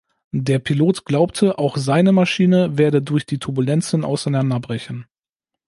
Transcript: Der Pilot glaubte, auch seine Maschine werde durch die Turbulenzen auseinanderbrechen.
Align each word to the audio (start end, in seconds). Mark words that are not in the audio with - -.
Der 0.33 0.57
Pilot 0.57 1.05
glaubte, 1.05 1.59
auch 1.59 1.77
seine 1.77 2.11
Maschine 2.11 2.75
werde 2.75 3.03
durch 3.03 3.27
die 3.27 3.37
Turbulenzen 3.37 4.03
auseinanderbrechen. 4.03 5.05